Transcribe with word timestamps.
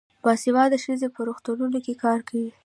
باسواده 0.23 0.77
ښځې 0.85 1.07
په 1.15 1.19
روغتونونو 1.27 1.77
کې 1.85 1.93
کار 2.03 2.19
کوي. 2.29 2.49